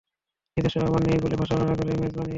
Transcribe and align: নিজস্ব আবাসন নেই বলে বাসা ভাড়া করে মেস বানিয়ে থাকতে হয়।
নিজস্ব 0.57 0.77
আবাসন 0.79 1.01
নেই 1.05 1.19
বলে 1.19 1.35
বাসা 1.35 1.55
ভাড়া 1.59 1.73
করে 1.73 1.91
মেস 1.91 1.99
বানিয়ে 1.99 2.09
থাকতে 2.09 2.19
হয়। 2.19 2.29